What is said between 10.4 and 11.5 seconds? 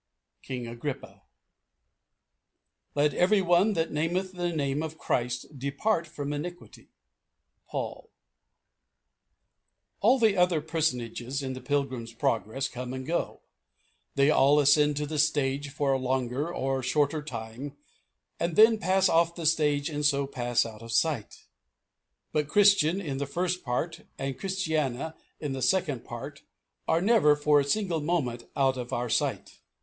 personages